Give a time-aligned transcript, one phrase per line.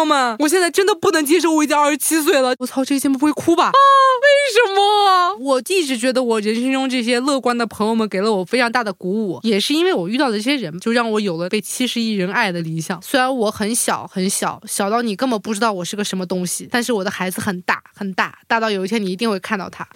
[0.00, 2.54] 友们，我现在真的不能接受我已经二十七岁了。
[2.58, 3.66] 我操，这期节目不会哭吧？
[3.66, 5.36] 啊，为什么？
[5.40, 13.00] 我一直觉得我人生中这些乐观的朋友们给了我非常大的鼓舞，也是因为我遇到的这些人，就让我有了被七十亿人爱的理想。
[13.02, 19.86] 虽然我很小很小，小到你根本不知道我是个什么东西，但是我的孩子很大很大，大到有一天你一定会看到他。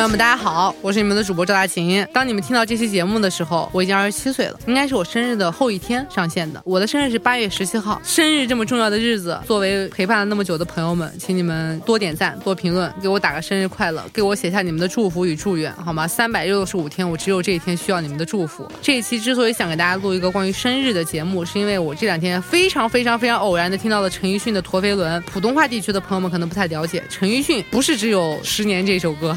[0.00, 2.06] 朋友们，大家好，我是你们的主播赵大琴。
[2.10, 6.62] 当你们听到这期节目的时候，我已经二十七岁了，应该是我生日的后一天上线的。
[6.64, 16.08] 我的生日是八月十七号，生日这么重要的日子，作为陪伴了那么久的朋友们，请你们多点赞、多评论，给我打个生日快乐，给我写下你们的祝福与祝愿，好吗？
[16.08, 18.66] 三百六十五天，我只有这一天需要你们的祝福。
[18.80, 25.20] 这一期之所以想给大家录一个关于生日的节目，是因为我这两天非常非常非常偶然的听到了陈奕迅的《陀飞轮》。
[25.26, 29.36] 普通话地区的朋友们可能不太了解，陈奕迅不是只有《十年》这首歌。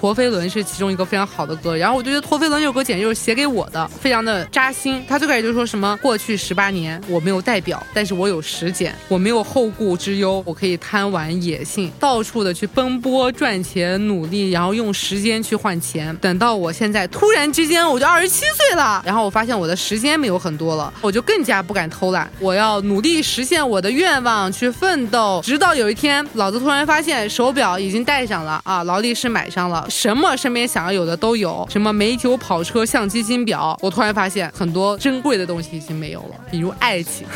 [0.00, 5.04] 陀飞轮是其中一个非常好的歌，然后我就觉得陀飞轮这首歌简直就是写给我的，非常的扎心。
[5.06, 16.16] 他最开始就说什么过去十八年我没有代表，但是我有时间，我没有后顾之忧，我可以贪玩野性，到处的去奔波赚钱努力，然后用时间去换钱。
[16.16, 29.88] 等到我现在突然之间我就二十七岁了，然后我发现我的时间没有很多了，我就更加不敢偷懒，我要努力实现我的愿望去奋斗，直到有一天老子突然发现手表已经戴上了啊，劳力士买上了。
[29.90, 37.26] 什么身边想要有的都有，什么美酒、跑车、相机、金表，我突然发现很多珍贵的东西已经没有了，比如爱情。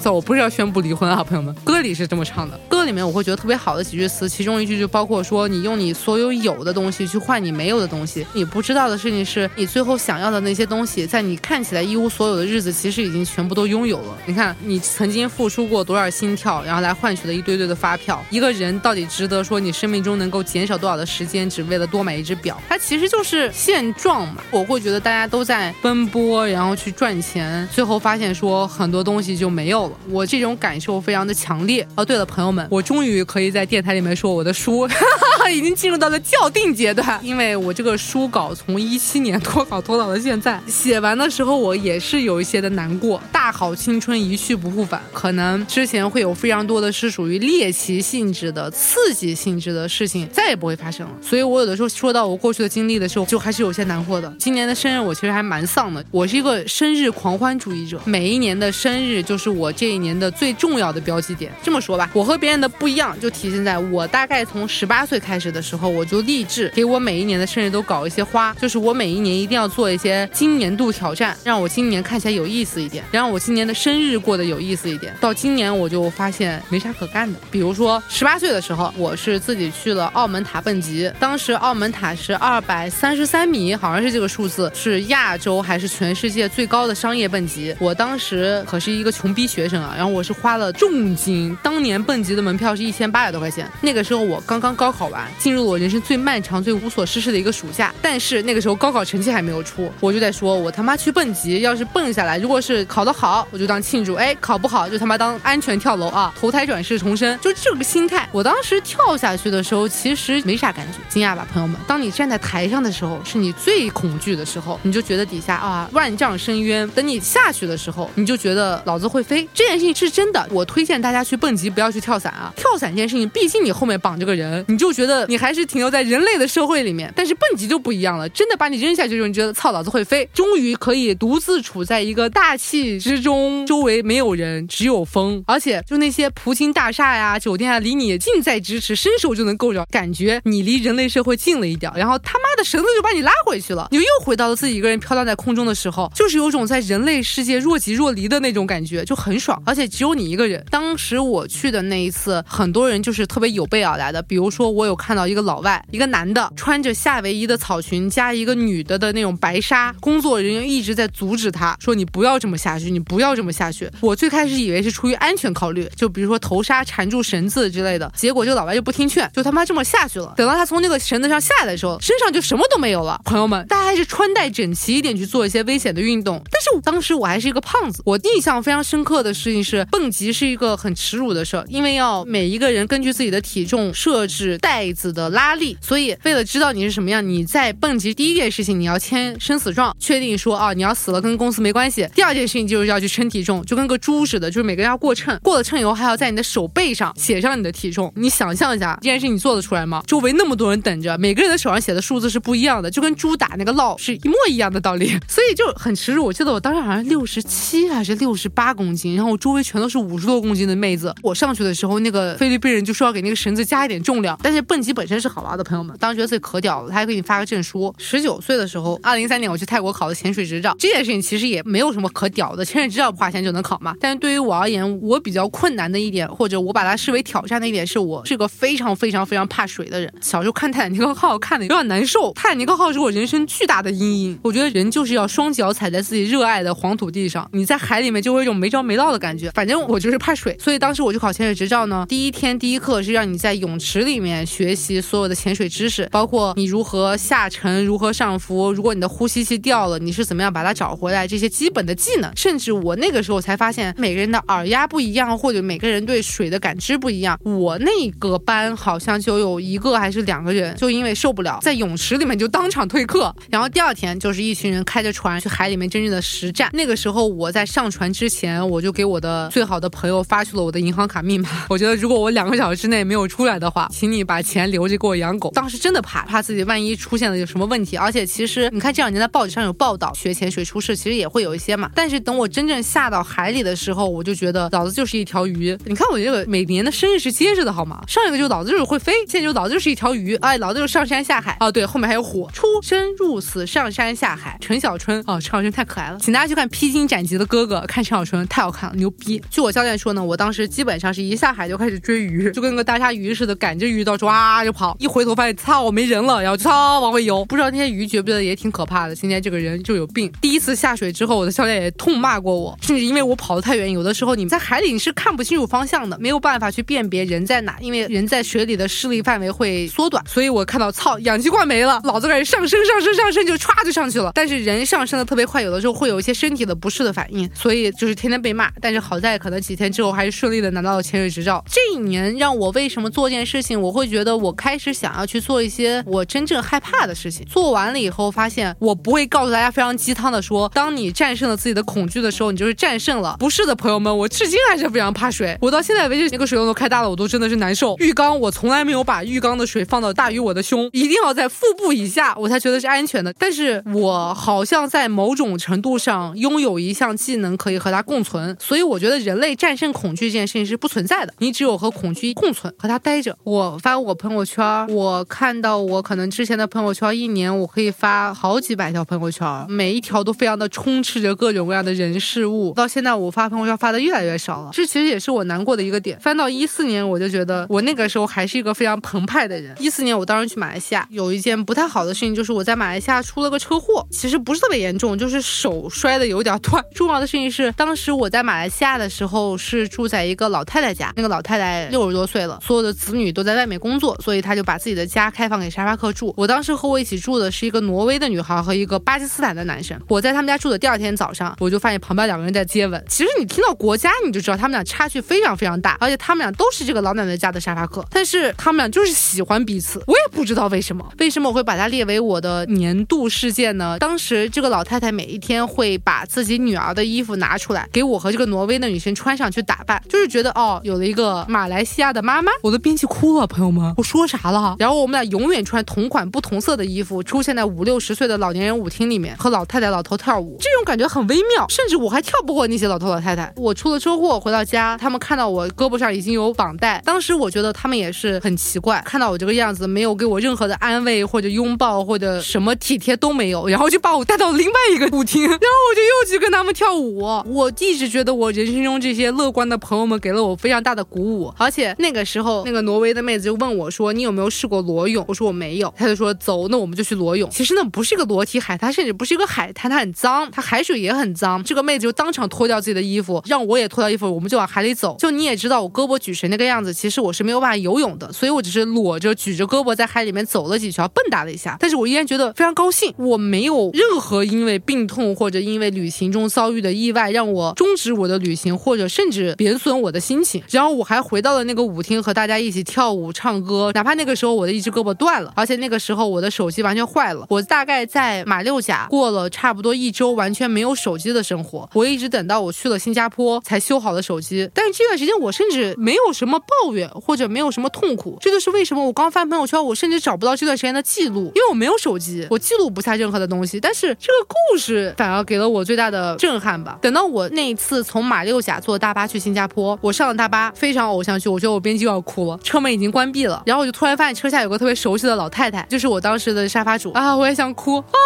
[0.00, 1.54] 走，我不是要宣布离婚啊，朋友们。
[1.62, 8.26] 歌里是这么唱的，歌里面我会觉得特别好的几句词，其中一句就包括说，你用你所有有的东西去换你没有的东西。
[8.32, 14.16] 你不知道的事情是，你最后想要的那些东西，在你看起来一无所有的日子，其实已经全部都拥有了。
[14.24, 18.24] 你看，你曾经付出过多少心跳，然后来换取了一堆堆的发票。
[18.30, 22.58] 一个人到底值得说你生命中能够减少多少的时间，只为了多买一只表？
[22.70, 24.42] 它其实就是现状嘛。
[24.50, 29.89] 我会觉得大家都在奔波，然后去赚钱，最后发现说很多东西就没有了。
[30.08, 32.04] 我这种感受非常的强烈哦。
[32.04, 34.94] 对了，朋友们，我终于可以在电台里面说我的书哈
[35.38, 43.20] 哈已经进入到了校订阶段，因为我这个书稿从一七年脱稿拖到了现在，写完的时候我也是有一些的难过。
[43.32, 51.12] 大好青春一去不复返，可能之前会有非常多的是属于猎奇性质的、刺激性质的事情再也不会发生了。
[51.22, 54.32] 所以我有的时候说到我过去的经历的时候，就还是有些难过的。
[54.38, 61.50] 今年的生日我其实还蛮丧的，我是一个生日狂欢主义者，每一年的生日就是我这一年的最重要的标记点。
[61.62, 75.16] 这么说吧，我和别人的不一样，就体现在我大概从十八岁开始的时候，我就立志给我每一年的生日都搞一些花，就是我每一年一定要做一些今年度挑战，让我今年看起来有意思一点，让我今年的生日过得有意思一点。
[75.18, 87.74] 到今年我就发现没啥可干的，比如说十八岁的时候，我是自己去了澳门塔蹦极，当时澳门塔是二百三十三米，好像是这个数字，是亚洲还是全世界最高的商业蹦极。
[87.78, 93.70] 我当时可是一个穷逼学然后我是花了重金，当年蹦极的门票是一千八百多块钱。
[93.80, 97.92] 那个时候我刚刚高考完，进入了我人生最漫长、最无所事事的一个暑假。
[98.00, 108.28] 但是那个时候高考成绩还没有出，我就在说，我他妈去蹦极，要是蹦下来，如果是考得好，我就当庆祝；哎，考不好就他妈当安全跳楼啊，投胎转世重生，就这个心态。
[108.32, 111.78] 我当时跳下去的时候，其实没啥感觉，惊讶吧，朋友们？
[111.86, 116.88] 当你站在台上的时候，是你最恐惧的时候，你就觉得底下啊万丈深渊。
[116.90, 119.46] 等你下去的时候，你就觉得老子会飞。
[119.60, 122.50] 这件事情是真的，我推荐大家去蹦极，不要去跳伞啊。
[122.56, 127.12] 跳伞这件事情，毕竟你后面绑着个人，你就觉得你还是停留在人类的社会里面。
[127.14, 141.92] 但是蹦极就不一样了，真的把你扔下去之后，你觉得操，老子会飞，终于可以独自处在一个大气之中，周围没有人，只有风，而且就那些葡京大厦呀、酒店啊，离你近在咫尺，伸手就能够着，感觉你离人类社会近了一点。
[141.94, 149.49] 然后他妈的绳子就把你拉回去了，你又回到了自己一个人飘荡在空中的时候，就是有种在人类世界若即若离的那种感觉，就很爽。
[149.64, 150.64] 而且只有你一个人。
[150.70, 163.90] 当时我去的那一次，很多人就是特别有备而来的，比如说我有看到一个老外，一个男的穿着夏威夷的草裙加一个女的的那种白纱，工作人员一直在阻止他，说你不要这么下去，你不要这么下去。
[164.00, 170.34] 我最开始以为是出于安全考虑，就比如说头纱缠住绳子之类的，结果这个老外就不听劝，就他妈这么下去了。
[170.36, 173.18] 等到他从那个绳子上下来的时候，身上就什么都没有了。
[173.24, 176.42] 朋友们，大家还是穿戴整齐一点去做一些危险的运动。
[176.50, 179.30] 但是当时我还是一个胖子，我印象非常深刻的。
[179.30, 192.06] 的事情是，蹦极是一个很耻辱的事儿，因为要每一个人根据自己的体重设置带子的拉力，所以为了知道你是什么样，你在蹦极第一件事情你要签生死状，确定说啊你要死了跟公司没关系。
[192.14, 198.12] 第二件事情就是要去称体重，就跟个猪似的，就是每个人要过秤，过了秤以后还要在你的手背上写上你的体重。
[198.16, 200.02] 你想象一下这件事你做得出来吗？
[200.06, 206.24] 周围那么多人等着，每个人的手上写的数字是不一样的，就跟猪打那个烙是一模一样的道理， 所以就很耻辱。
[206.26, 211.14] 我记得我当时好像六十七还是六十八公斤，然后我周围全都是五十多公斤的妹子。
[211.22, 217.94] 我上去的时候，那个菲律宾人就说要给那个绳子加一点重量，但是蹦极本身是好玩的，朋友们，当时觉得自己可屌了，他还给你发个证书。
[217.98, 223.94] 十九岁的时候，二零一三年我去泰国考的潜水执照，这件事情其实也没有什么可屌的，潜水执照不花钱就能考嘛。
[224.00, 230.12] 但是对于我而言，我比较困难的一点，或者我把它视为挑战的一点，是我是个非常非常非常怕水的人。
[230.20, 234.38] 小时候看泰坦尼克号看的有点难受，泰坦尼克号是我人生巨大的阴影。
[234.42, 239.50] 我觉得人就是要双脚踩在自己热爱的黄土地上，你在海里面就会有一种没着没落的感觉。
[239.52, 252.32] 反正我就是怕水，所以当时我去考潜水执照呢，第一天第一课是让你在泳池里面学习所有的潜水知识，包括你如何下沉、如何上浮，如果你的呼吸器掉了，你是怎么样把它找回来，这些基本的技能。
[252.34, 257.38] 甚至我那个时候才发现，每个人的耳压不一样，或者每个人对水的感知不一样。
[257.44, 263.34] 我那个班好像就有一个还是两个人，就因为受不了，在泳池里面就当场退课。
[263.50, 266.70] 然后第二天就是一群人开着船去海里面真正的实战。
[266.72, 271.48] 那个时候我在上船之前，我就给给我的最好的朋友发去了我的银行卡密码。
[271.70, 275.50] 我觉得如果我两个小时之内没有出来的话，请你把钱留着给我养狗。
[275.54, 277.96] 当时真的怕，怕自己万一出现了有什么问题。
[277.96, 281.90] 而且其实你看这两年在报纸上有报道，学潜水出事，其实也会有一些嘛。
[281.94, 285.74] 但是等我真正下到海里的时候，我就觉得老子就是一条鱼。
[285.86, 288.04] 你看我这个每年的生日是接着的好吗？
[288.06, 290.36] 上一个就老子就是会飞，现在就老子就是一条鱼。
[290.36, 291.56] 哎，老子就是上山下海。
[291.60, 294.58] 哦，对，后面还有火，出生入死，上山下海。
[294.60, 299.42] 陈小春，哦，陈小春太可爱了，请大家去看《披荆斩棘的哥哥》，看陈小春太好看了，牛逼。
[299.50, 307.44] 据我教练说呢，我当时基本上是一下海就开始追鱼， 就跟个大鲨鱼似的，赶着鱼到处哇就跑，一回头发现操没人了，然后就操往回游。
[307.44, 309.14] 不知道那些鱼觉不觉得也挺可怕的？
[309.14, 310.30] 今天这个人就有病。
[310.40, 320.24] 第一次下水之后，我的教练也痛骂过我，甚至因为我跑得太远，有的时候你在海里你是看不清楚方向的，没有办法去辨别人在哪，因为人在水里的视力范围会缩短。
[320.26, 324.32] 所以我看到操氧气罐没了，老子开始上升上升上升，就歘就上去了。
[324.34, 328.70] 但是人上升的特别快，有的时候会有一些身体的不适的反应，所以就是天天被骂。
[328.80, 331.64] 但是好在可能几天之后还是顺利的拿到了潜水执照。
[331.70, 337.46] 这一年让我为什么做这件事情，我会觉得我开始想要去做一些我真正害怕的事情。
[337.46, 343.36] 做完了以后发现，我不会告诉大家非常鸡汤的说，当你战胜了自己的恐惧的时候，你就是战胜了。
[343.38, 345.56] 不是的，朋友们，我至今还是非常怕水。
[345.60, 347.96] 我到现在为止，那个水龙头开大了，我都真的是难受。
[347.98, 353.32] 浴缸我从来没有把浴缸的水放到大于我的胸，一定要在腹部以下，我才觉得是安全的。
[353.34, 361.34] 但是我好像在某种程度上拥有一项技能可以和它共存，所以我觉得人类战胜恐惧这件事情是不存在的。
[361.38, 363.36] 你只有和恐惧共存，和它待着。
[363.42, 372.72] 我发我朋友圈，我看到我可能之前的朋友圈，一年我可以发好几百条朋友圈，每一条都非常的充斥着各种各样的人事物。
[372.76, 376.16] 到现在我发朋友圈发的越来越少了，这其实也是我难过的一个点。
[376.20, 379.74] 翻到一四年，我就觉得我那个时候还是一个非常澎湃的人。
[379.80, 386.80] 一四年我当时去马来西亚，有一件不太好的事情，就是我在马来西亚出了个车祸，其实不是特别严重，就是手摔的有点断。
[386.94, 396.34] 重要的事情是，当时我在马来西亚的时候是住在一个老太太家，那个老太太六十多岁了，所有的子女都在外面工作，所以她就把自己的家开放给沙发客住。
[396.36, 399.98] 我当时和我一起住的是一个挪威的女孩和一个巴基斯坦的男生。
[400.08, 403.02] 我在他们家住的第二天早上，我就发现旁边两个人在接吻。
[403.08, 410.02] 其实你听到国家，你就知道他们俩差距非常非常大，而且他们俩都是这个老奶奶家的沙发客，但是他们俩就是喜欢彼此。
[410.06, 413.98] 我也不知道为什么，为什么我会把它列为我的年度事件呢？
[413.98, 424.76] 当时这个老太太每一天会把自己女儿的衣服拿出来给我和这个挪威的女生穿上去打扮，就是觉得哦，有了一个马来西亚的妈妈，我都编辑哭了，朋友们，我说啥了？
[424.78, 433.52] 然后我们俩永远穿同款不同色的衣服，出现在五六十岁的老年人舞厅里面，和老太太老头跳舞，这种感觉很微妙，甚至我还跳不过那些老头老太太。
[433.56, 447.20] 我出了车祸回到家，他们看到我胳膊上已经有绑带，当时我觉得他们也是很奇怪，看到我这个样子，没有给我任何的安慰或者拥抱或者什么体贴都没有，然后就把我带到另外一个舞厅，然后我就又去跟他们跳舞。
[447.20, 461.62] 我一直觉得我人生中这些乐观的朋友们给了我非常大的鼓舞，而且那个时候那个挪威的妹子就问我说：“你有没有试过裸泳？”我说我没有，她就说：“走，那我们就去裸泳。”其实那不是一个裸体海滩，甚至不是一个海滩，它很脏，它海水也很脏。
[461.64, 465.16] 这个妹子就当场脱掉自己的衣服，让我也脱掉衣服，我们就往海里走。
[465.18, 471.76] 就你也知道我胳膊举成那个样子，其实我是没有办法游泳的，所以我只是裸着举着胳膊在海里面走了几圈，蹦跶了一下。
[471.78, 480.62] 但是我依然觉得非常高兴，我没有任何因为病痛或者因为旅行中遭遇的意外让我终止我的旅行，或者甚至贬损我的心情。
[480.70, 487.46] 然后我还回到了那个舞厅和大家一起跳舞唱歌，哪怕那个时候我的一只胳膊断了，而且那个时候我的手机完全坏了。
[487.50, 494.70] 我大概在马六甲过了差不多一周完全没有手机的生活，我一直等到我去了新加坡才修好了手机。
[494.72, 503.80] 但是这段时间我甚至没有什么抱怨或者没有什么痛苦，这就是为什么我刚翻朋友圈，我甚至找不到这段时间的记录，因为我没有手机，我记录不下任何的东西。
[503.80, 506.98] 但是这个故事反而给了我最大的震撼吧。
[507.00, 518.18] 等到我那一次从马六甲坐大巴去新加坡，我上了大巴，非常偶像剧，我觉得我编辑要哭了，车门已经关闭了，然后我就突然发现车下有个特别熟悉的老太太，就是我当时的沙发主啊，我也想哭啊，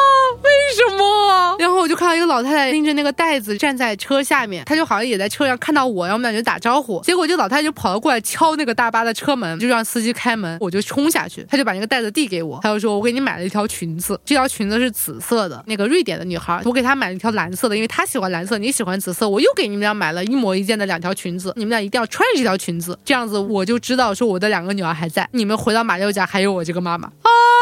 [0.43, 1.57] 为什么？
[1.59, 27.11] 然后我就看到一个老太太拎着那个袋子站在车下面，她就好像也在车上看到我，然后我们俩就打招呼，结果这老太太就跑了过来敲那个大巴的车门，就让司机开门，我就冲下去，她就把那个袋子递给我，她就说我给你买了一条裙子，这条裙子是紫色的，那个瑞典的女孩，我给她买了一条蓝色的，因为她喜欢蓝色，你喜欢紫色，我又给你你们俩买了一模一件的两条裙子，你们俩一定要穿着这条裙子，这样子我就知道说我的两个女儿还在，你们回到马六甲还有我这个妈妈！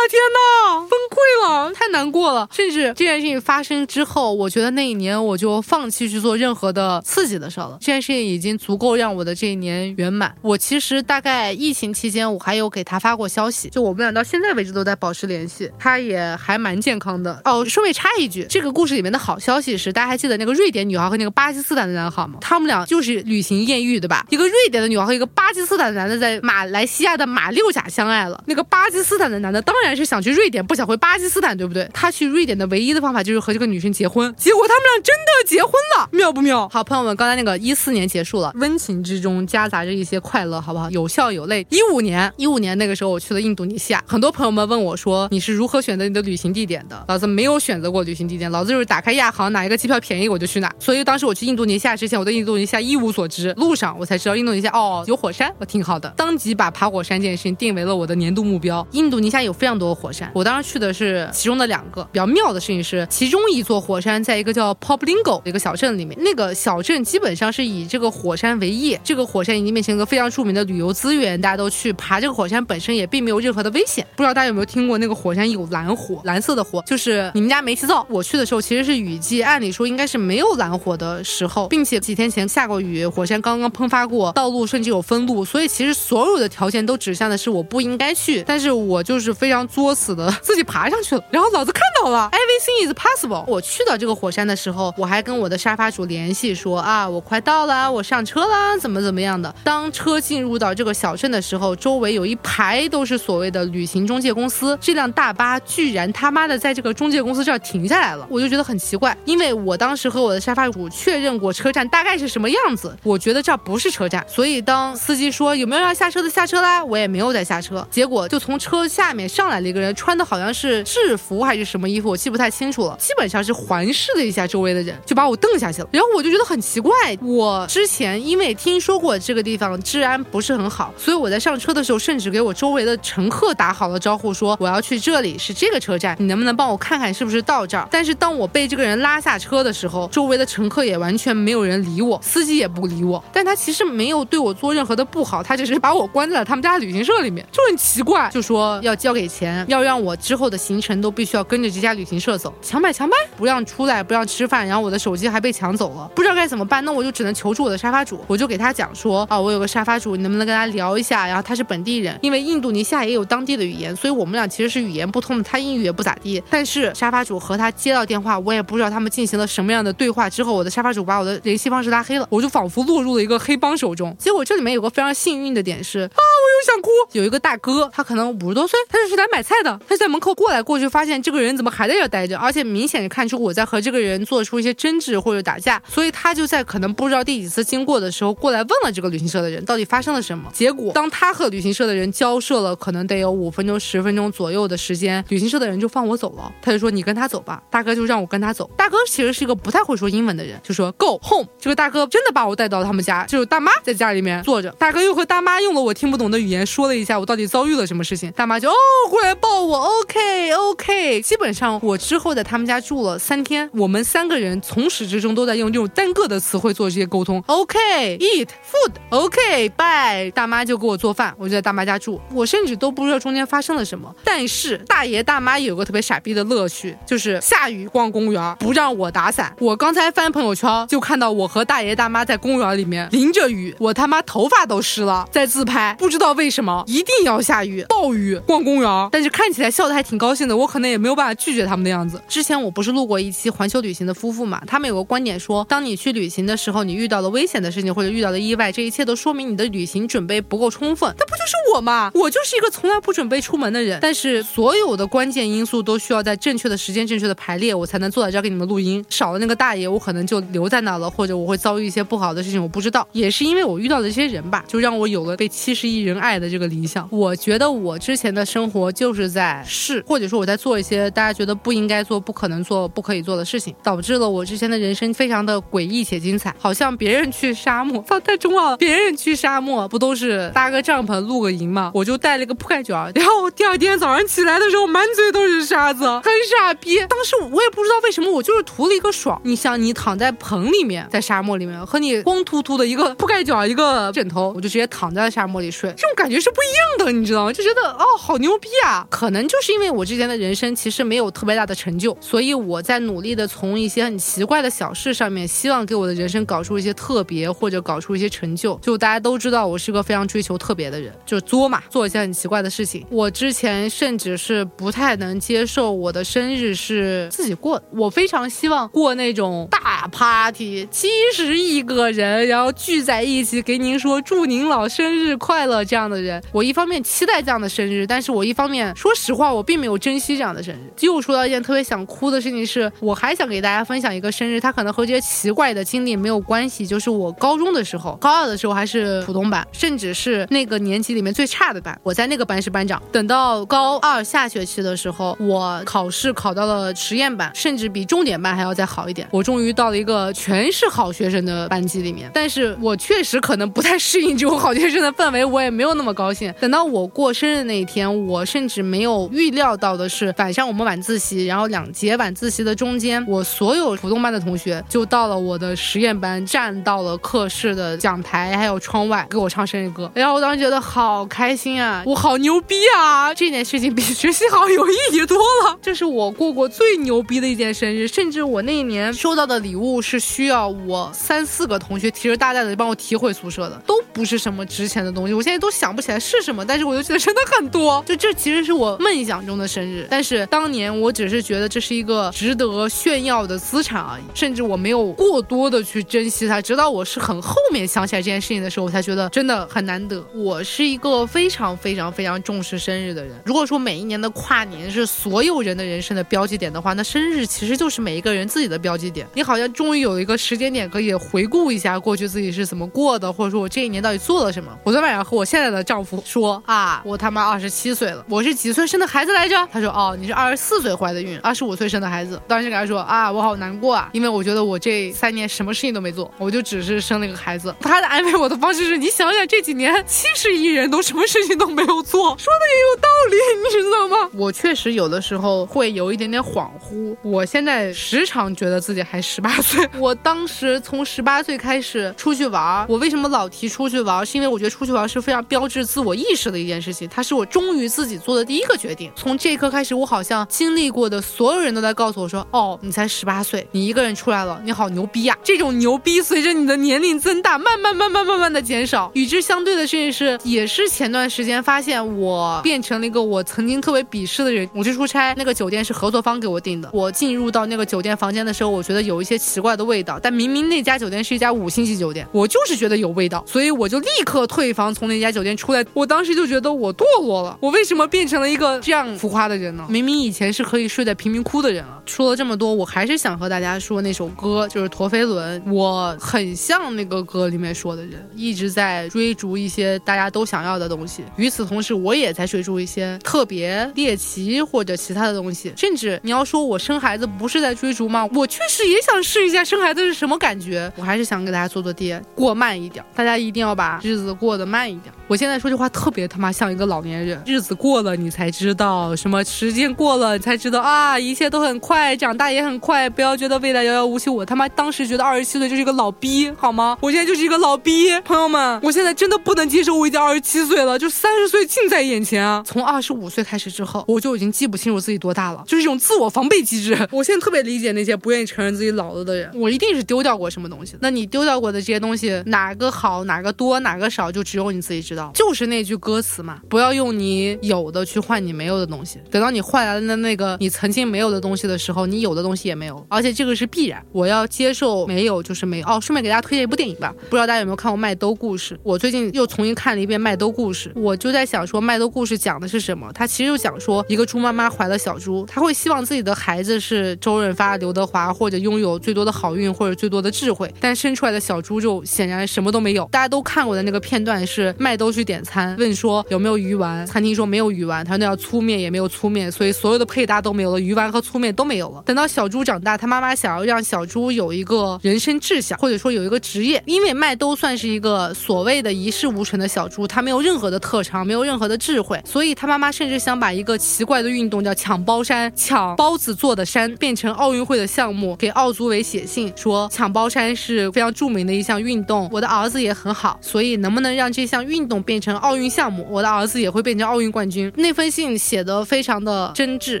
[0.08, 1.16] 天哪，崩溃
[1.46, 2.48] 了，太难过了。
[2.52, 7.76] 甚至这件事情发生之后，我觉得那一年我就放弃去做任何的刺激的事了。
[7.80, 10.34] 这件事情已经足够让我的这一年圆满。
[10.42, 15.70] 我其实大概疫情期间，我还有给他发过消息，就我们俩到现在为止都在保持联系。
[15.78, 17.64] 他也还蛮健康的哦。
[17.64, 22.38] 顺便插一句，这个故事里面的好消息是，大家还记得那个瑞典女孩和那个巴基斯坦的男孩吗？
[22.40, 24.26] 他们俩就是旅行艳遇，对吧？
[24.30, 28.42] 一个瑞典的女孩和一个巴基斯坦的男的在马来西亚的马六甲相爱了。
[28.46, 31.88] 那个巴基斯坦的男的当然是想去瑞典，不想回巴基斯坦，对不对？
[31.92, 36.68] 他去瑞典的唯一的方法就是和这个女生结婚，结果他们俩真的结婚了，妙不妙？
[36.68, 40.90] 好，朋友们，刚才那个一四年结束了，温情之中夹杂着一些快乐，好不好？
[40.90, 41.66] 有笑有泪。
[41.70, 47.04] 一五年，一五年那个时候我去了印度尼西亚，很多朋友们问我说你是如何选择你的旅行地点的？
[47.08, 50.72] 老子没有选择过旅行地点，老子就是打开亚航，哪一个机票便宜我就去哪。
[50.78, 58.86] 所以当时我去印度尼西亚之前，我对印度尼西亚一无所知，路上我才知道印度尼西亚哦有火山，我挺好的，当即把爬火山这件事情定为了我的年度目标。
[58.92, 62.02] 印度尼西亚有非常多的火山，我当时去的是其中的两个。
[62.12, 74.06] 比较妙的事情是，其中一座火山在一个叫 Poplingo 的一个小镇里面，那个小镇基本上是以这个火山为业，这个火山已经变成一个非常著名的旅游资源，大家都去爬这个火山，本身也并没有任何的危险。
[74.16, 78.06] 不知道大家有没有听过那个火山有蓝火，蓝色的火，就是你们家煤气灶。
[78.08, 93.42] 我去的时候其实是雨季，按理说应该是没有蓝火的时候，并且几天前下过雨，火山刚刚喷发过，道路甚至有封路，所以其实所有的条件都指向的是我不应该去，但是我就是非常作死的自己爬上去了，然后老子看到了，everything is possible。
[93.46, 99.52] 我去到这个火山的时候，我还跟我的沙发主联系说啊，我快到了，我上车啦，怎么怎么样的。
[99.64, 126.92] 当车进入到这个小镇的时候，周围有一排都是所谓的旅行中介公司，这辆大巴居然他妈的在这个中介公司这儿停下来了，我就觉得很奇怪，因为我当时和我的沙发主确认过车站大概是什么样子，我觉得这不是车站，所以当司机说有没有要下车的下车啦，我也没有再下车，结果就从车下面上来一个人，穿的好像是制服还是什么衣服，我记不太清楚了，基本上是环视了一下周围的人，就把我瞪下去了，然后我就觉得很奇怪，
[127.22, 137.88] 我之前因为听说过这个地方治安不是很好，所以我在上车的时候甚至给我周围的乘客打好了招呼，说我要去这里是这个车站，你能不能帮我看看是不是到这儿？
[137.90, 161.26] 但是当我被这个人拉下车的时候，周围的乘客也完全没有人理我，司机也不理我，但他其实没有对我做任何的不好，他只是把我关在了他们家旅行社里面，就很奇怪，就说要交给钱，钱要让我之后的行程都必须要跟着这家旅行社走，强买强卖，不让出来，不让吃饭，然后我的手机还被抢走了，不知道该怎么办，那我就只能求助我的沙发主，我就给他讲说啊，我有个沙发主，你能不能跟他聊一下？
[161.26, 174.14] 然后他是本地人，因为印度尼西亚也有当地的语言，所以我们俩其实是语言不通的，他英语也不咋地，但是沙发主和他接到电话，我也不知道他们进行了什么样的对话之后，我的沙发主把我的联系方式拉黑了，我就仿佛落入了一个黑帮手中。
[174.20, 190.50] 结果这里面有个非常幸运的点是啊，我又想哭，有一个大哥，他可能五十多岁，他就是来买菜的，他在门口过来过去，发现这个人怎么还在这待着，而且明显看出我在和这个人做出一些争执或者打架，所以他就在可能不知道第几次经过的时候过来问了这个旅行社的人到底发生了什么。
[190.52, 198.70] 结果当他和旅行社的人交涉了可能得有五分钟十分钟左右的时间，旅行社的人就放我走了，他就说你跟他走吧，大哥就让我跟他走。
[198.76, 201.46] 大哥其实是一个不太会说英文的人，就说 Go home。
[201.58, 208.74] 这个大哥真的把我带到他们家，就是大妈在家里面坐着，大哥又和大妈用了我听不懂的语言说了一下我到底遭遇了什么事情，大妈就哦
[209.22, 211.20] 来抱我，OK OK。
[211.22, 217.42] 基本上我之后在他们家住了三天，我们三个人从始至终都在用这种单个的词汇做这些沟通。
[217.46, 220.30] OK，eat food，OK，bye。
[220.32, 224.14] 大妈就给我做饭，我就在大妈家住，我甚至都不知道中间发生了什么。
[224.24, 229.54] 但是大爷大妈有个特别傻逼的乐趣，就是下雨逛公园不让我打伞。
[229.58, 235.94] 我刚才翻朋友圈就看到我和大爷大妈在公园里面淋着雨，我他妈头发都湿了，在自拍。
[235.98, 242.20] 不知道为什么一定要下雨暴雨逛公园，但是看起来笑得还挺高兴的，我可能也没有办法拒绝他们的样子。
[242.26, 251.14] 之前我不是录过一期环球旅行的夫妇嘛，他们有个观点说，当你去旅行的时候，你遇到了危险的事情或者遇到了意外，这一切都说明你的旅行准备不够充分。
[251.18, 252.10] 那不就是我吗？
[252.14, 259.04] 我就是一个从来不准备出门的人，但是所有的关键因素都需要在正确的时间、正确的排列，我才能坐在这儿给你们录音。
[259.10, 263.06] 少了那个大爷，我可能就留在那了，或者我会遭遇一些不好的事情，我不知道。
[263.12, 267.06] 也是因为我遇到的这些人吧，就让我有了被七十亿人爱的这个理想。
[267.10, 276.54] 我觉得我之前的生活就是在试，或者说我在做一些大家觉得不应该做、不可能做、不可以做的事情，导致了我之前的人生非常的诡异且精彩。
[276.56, 278.76] 好像别人去沙漠，操太中二了。
[278.76, 281.90] 别人去沙漠不都是搭个帐篷露个营吗？
[281.92, 287.00] 我就带了个铺盖卷，然后第二天早上起来的时候满嘴都是沙子，很傻逼。
[287.08, 289.40] 当时我也不知道为什么，我就是图了一个爽。
[289.42, 297.52] 你想，你躺在棚里面，在沙漠里面，和你光秃秃的一个铺盖卷、一个枕头，我就直接躺在沙漠里睡，这种感觉是不一样的，你知道吗？
[297.52, 298.91] 就觉得哦，好牛逼啊！
[299.10, 308.78] 可能就是因为我之前的人生其实没有特别大的成就，所以我在努力的从一些很奇怪的小事上面，希望给我的人生搞出一些特别，或者搞出一些成就。
[308.82, 313.06] 就大家都知道，我是个非常追求特别的人，就是作嘛，做一些很奇怪的事情。
[313.10, 326.42] 我之前甚至是不太能接受我的生日是自己过的，我非常希望过那种大 party，七十亿个人，然后聚在一起给您说祝您老生日快乐这样的人。
[326.52, 330.78] 我一方面期待这样的生日，但是我一方面说实话，我并没有珍惜这样的生日。
[331.00, 343.02] 又说到一件特别想哭的事情是，我还想给大家分享一个生日，它可能和这些奇怪的经历没有关系，就是我高中的时候，高二的时候还是普通班，甚至是那个年级里面最差的班，我在那个班是班长。
[343.12, 349.28] 等到高二下学期的时候，我考试考到了实验班，甚至比重点班还要再好一点。
[349.30, 356.52] 我终于到了一个全是好学生的班级里面，但是我确实可能不太适应这种好学生的氛围，我也没有那么高兴。
[356.60, 370.10] 等到我过生日那一天，我甚至是没有预料到的是，晚上我们晚自习，然后两节晚自习的中间，我所有普通班的同学就到了我的实验班，站到了课室的讲台还有窗外给我唱生日歌。
[370.14, 373.34] 然后我当时觉得好开心啊，我好牛逼啊！
[373.34, 375.78] 这件事情比学习好有意义多了。
[375.82, 385.34] 这是我过过最牛逼的一件生日，甚至我那一年收到的礼物是需要我三四个同学提着大袋子帮我提回宿舍的，都不是什么值钱的东西。
[385.34, 388.02] 我现在都想不起来是什么，但是我就记得真的很多。
[388.06, 396.60] 就这其实是我梦想中的生日，但是当年我只是觉得这是一个值得炫耀的资产而已，甚至我没有过多的去珍惜它。
[396.60, 400.24] 直到我是很后面想起来这件事情的时候，我才觉得真的很难得。
[400.34, 403.32] 我是一个非常非常非常重视生日的人。
[403.44, 409.26] 如果说每一年的跨年是所有人的人生的标记点的话，那生日其实就是每一个人自己的标记点。
[409.34, 414.76] 你好像终于有一个时间点可以回顾一下过去自己是怎么过的，或者说我这一年到底做了什么。
[414.84, 419.68] 我昨天晚上和我现在的丈夫说啊，我他妈二十七岁了，我是几岁生的孩子来着？
[419.72, 422.40] 他说哦，你是二十四岁怀的孕，二十五岁生的孩子。
[422.46, 427.74] 当时给他说啊，我好难过啊，因为我觉得我这三年什么事情都没做，我就只是生了一个孩子。
[427.80, 434.30] 他的安慰我的方式是你想想这几年七十亿人都什么事情都没有做， 说的也有道理，你知道吗？
[434.34, 437.16] 我确实有的时候会有一点点恍惚。
[437.22, 439.88] 我现在时常觉得自己还十八岁。
[439.98, 444.24] 我当时从十八岁开始出去玩，我为什么老提出去玩？
[444.24, 449.10] 是因为我觉得出去玩是非常标志自我意识的一件事情，它是我忠于自己做做的第一个决定。
[449.14, 459.10] 从这一刻开始，我好像经历过的所有人都在告诉我说：“哦，你才十八岁，你一个人出来了，你好牛逼呀！”这种牛逼随着你的年龄增大，慢慢慢慢慢慢的减少。
[459.14, 464.68] 与之相对的事情是，也是前段时间发现我变成了一个我曾经特别鄙视的人。
[464.74, 466.88] 我去出差，那个酒店是合作方给我订的。
[466.92, 475.84] 我进入到那个酒店房间的时候，我觉得有一些奇怪的味道，但明明那家酒店是一家五星级酒店，我就是觉得有味道，所以我就立刻退房，从那家酒店出来。
[475.92, 479.84] 我当时就觉得我堕落了，我为什么变变成了一个这样浮夸的人呢？
[479.88, 482.00] 明明以前是可以睡在贫民窟的人了。
[482.06, 485.60] 说了这么多，我还是想和大家说那首歌，就是《陀飞轮》。
[485.72, 491.24] 我很像那个歌里面说的人，一直在追逐一些大家都想要的东西。
[491.34, 495.72] 与此同时，我也在追逐一些特别猎奇或者其他的东西。
[495.76, 498.24] 甚至你要说我生孩子不是在追逐吗？
[498.32, 500.92] 我确实也想试一下生孩子是什么感觉。
[500.94, 503.04] 我还是想给大家做做爹，过慢一点。
[503.16, 505.12] 大家一定要把日子过得慢一点。
[505.26, 514.30] 我现在说这话特别他妈像一个老年人，日子过得你才知道什么，时间过了你才知道啊，一切都很快，长大也很快，不要觉得未来遥遥无期。
[514.30, 516.96] 我他妈当时觉得二十七岁就是一个老逼，好吗？
[517.00, 522.62] 我现在就是一个老逼，朋友们，我现在真的不能接受我已经二十七岁了，就三十岁近在眼前啊！
[522.66, 526.96] 从二十五岁开始之后，我就已经记不清楚自己多大了，就是一种自我防备机制。
[527.10, 530.96] 我现在特别理解那些不愿意承认自己老了的人，我一定是丢掉过什么东西。
[531.00, 535.30] 那你丢掉过的这些东西，哪个好，哪个多，哪个少，就只有你自己知道。
[535.34, 539.18] 就是那句歌词嘛，不要用你有的去换你没有的东西。
[539.30, 544.04] 等到你换来的那个你曾经没有的东西的时候，你有的东西也没有，而且这个是必然。
[544.12, 545.86] 我要接受没有就是没有。
[545.86, 548.74] 哦，顺便给大家推荐一部电影吧，不知道大家有没有看过《麦兜故事》？
[548.82, 553.10] 我最近又重新看了一遍《麦兜故事》，我就在想说，《麦兜故事》讲的是什么？
[553.12, 563.04] 它其实就讲说，一个猪妈妈怀了小猪，她会希望自己的孩子是周润发、刘德华，或者拥有最多的好运或者最多的智慧，但生出来的小猪就显然什么都没有。
[563.10, 572.02] 大家都看过的那个片段是麦兜去点餐，问说有没有鱼丸，餐厅说没有鱼丸，他那要粗面也没有粗面，所以所有的配搭都没有了，鱼丸和粗面都没有了。
[572.06, 597.72] 等到小猪长大，他妈妈想要让小猪有一个人生志向，或者说有一个职业，因为麦兜算是一个所谓的一事无成的小猪，他没有任何的特长，没有任何的智慧，所以他妈妈甚至想把一个奇怪的运动叫抢包山，抢包子做的山变成奥运会的项目，给奥组委写信说抢包山是非常著名的一项运动，我的儿子也很好，所以能不能让这项运动变成奥运项目，我的儿子也会变成奥运冠军。
[597.82, 600.00] 那封信写的非常的真挚，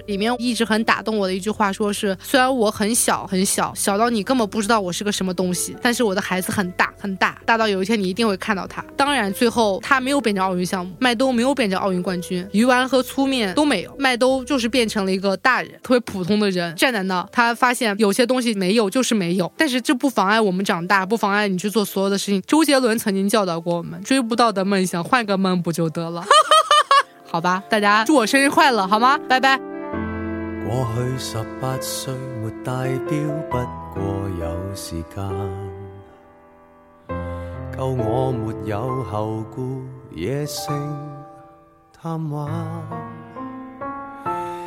[0.06, 8.82] 里面一直很打动我的一句话，说是虽然我很小很小，小到你根本不知道我是个什么东西，但是我的孩子很大很大，大到有一天你一定会看到他。
[8.96, 22.40] 当然，最后他没有变成奥运项目，麦兜没有变成奥运冠军，鱼丸和粗面都没有，麦兜就是变成了一个大人，特别普通的人，站在那，他发现有些东西没有就是没有，但是这不妨碍我们长大，不妨碍你去做所有的事情。
[22.46, 26.24] 周杰伦曾经教导过我们，追不到的梦想，换个梦不就得了？
[27.32, 29.18] 好吧，大家祝我生日快乐，好吗？
[29.26, 29.58] 拜拜。
[30.68, 33.18] 过去十八岁没戴表，
[33.48, 33.56] 不
[33.94, 35.26] 过有时间，
[37.74, 40.74] 够我没有后顾，野性
[41.98, 42.50] 贪玩。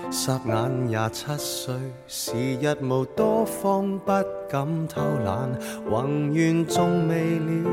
[0.10, 1.75] 霎眼廿七岁，
[2.08, 4.12] 时日无多方，不
[4.49, 5.51] 敢偷懒。
[5.88, 7.69] 宏愿仲未了，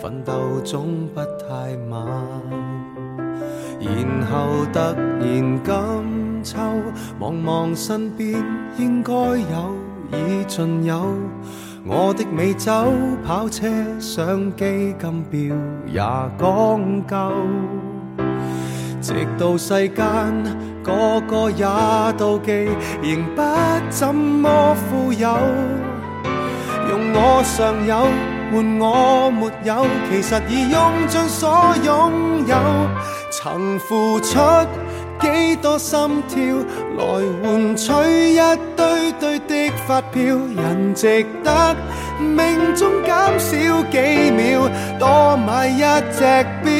[0.00, 2.06] 奋斗总不太晚。
[3.80, 6.58] 然后突然今秋，
[7.20, 8.34] 望望身边
[8.76, 9.76] 应该有
[10.12, 11.14] 已尽有。
[11.86, 12.72] 我的美酒、
[13.24, 13.66] 跑车、
[13.98, 16.00] 相机、金表也
[16.38, 17.32] 讲究。
[19.00, 20.04] 直到世间
[20.82, 21.64] 个个也
[22.18, 22.68] 妒忌，
[23.00, 23.42] 仍不
[23.90, 25.28] 怎么富有。
[26.90, 27.94] 用我尚有
[28.50, 31.48] 换我没有，其实已用尽所
[31.84, 32.56] 拥有。
[33.40, 34.36] 曾付出
[35.20, 36.38] 几多心跳，
[36.96, 37.04] 来
[37.40, 37.92] 换取
[38.32, 38.40] 一
[38.74, 40.22] 堆堆的发票，
[40.56, 41.76] 人值得
[42.18, 46.20] 命中减少几秒，多买一只
[46.64, 46.72] 表。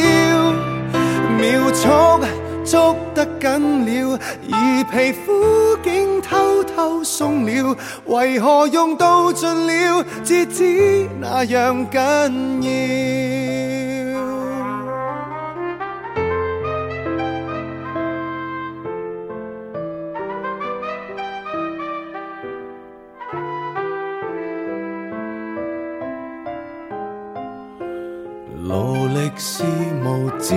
[1.38, 2.26] 秒速
[2.64, 4.18] 捉得紧了，
[4.50, 13.57] 而皮肤竟偷偷松了，为何用到尽了，至知那样紧要？
[28.68, 29.64] 劳力是
[30.04, 30.54] 无止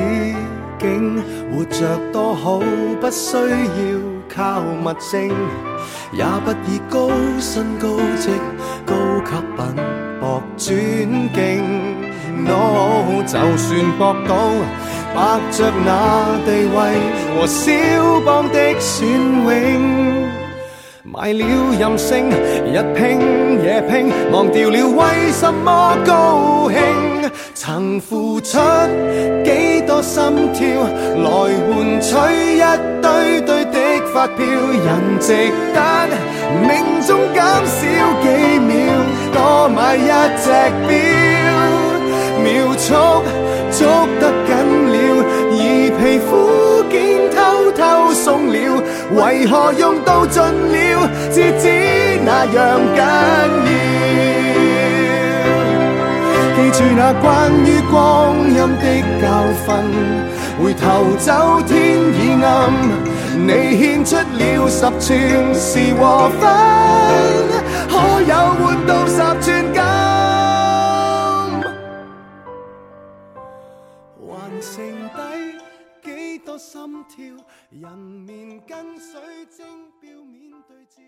[0.78, 2.60] 境，活着多好，
[3.00, 3.45] 不需要
[4.28, 5.30] 靠物证，
[6.12, 7.88] 也不以高薪高
[8.19, 8.30] 职、
[8.86, 8.93] 高
[9.24, 9.76] 级品
[10.19, 10.78] 博尊
[11.34, 11.63] 敬。
[12.43, 14.36] No，就算博到
[15.15, 16.78] 白着那地位
[17.39, 17.71] 和肖
[18.26, 20.28] 邦的隽永。
[21.04, 21.45] 卖了
[21.80, 27.11] 任性，日拼夜拼，忘掉了为什么高兴。
[27.54, 28.58] 曾付出
[29.44, 30.68] 几多心跳，
[31.18, 31.30] 来
[31.68, 32.16] 换取
[32.58, 32.62] 一
[33.02, 33.78] 堆堆的
[34.14, 35.80] 发票，人值得
[36.62, 36.70] 命
[37.06, 37.80] 中减少
[38.22, 38.26] 几
[38.60, 38.76] 秒，
[39.34, 40.10] 多买一
[40.42, 40.50] 只
[40.88, 40.92] 表，
[42.42, 42.94] 秒速
[43.72, 43.80] 捉
[44.20, 44.50] 得紧
[44.92, 44.96] 了，
[45.52, 45.54] 而
[46.00, 46.30] 皮肤
[46.90, 47.80] 竟偷偷
[48.14, 48.56] 松了，
[49.14, 51.70] 为何用到尽了，至知
[52.26, 53.90] 那样紧要？
[56.72, 58.86] 住那关于光阴的
[59.22, 59.24] 教
[59.66, 59.68] 训。
[60.62, 62.72] 回头走，天已暗，
[63.38, 66.42] 你献出了十寸是和分，
[67.90, 69.82] 可有换到十寸金？
[74.28, 74.30] 还
[74.62, 74.72] 剩
[75.16, 75.20] 低
[76.04, 76.08] 几
[76.40, 77.18] 多心跳？
[77.72, 79.66] 人面跟水晶
[80.00, 81.02] 表面对照，